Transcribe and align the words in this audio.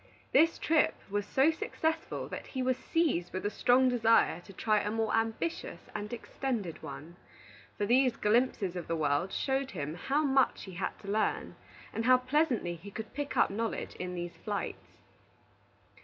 This 0.31 0.57
trip 0.57 0.95
was 1.11 1.27
so 1.27 1.51
successful 1.51 2.27
that 2.29 2.47
he 2.47 2.63
was 2.63 2.75
seized 2.75 3.31
with 3.33 3.45
a 3.45 3.51
strong 3.51 3.87
desire 3.87 4.39
to 4.41 4.51
try 4.51 4.79
a 4.79 4.89
more 4.89 5.13
ambitious 5.13 5.91
and 5.93 6.11
extended 6.11 6.81
one; 6.81 7.17
for 7.77 7.85
these 7.85 8.15
glimpses 8.15 8.75
of 8.75 8.87
the 8.87 8.95
world 8.95 9.31
showed 9.31 9.69
him 9.69 9.93
how 9.93 10.23
much 10.23 10.63
he 10.63 10.71
had 10.73 10.97
to 11.01 11.07
learn, 11.11 11.55
and 11.93 12.05
how 12.05 12.17
pleasantly 12.17 12.73
he 12.77 12.89
could 12.89 13.13
pick 13.13 13.37
up 13.37 13.51
knowledge 13.51 13.93
in 13.97 14.15
these 14.15 14.35
flights. 14.37 15.03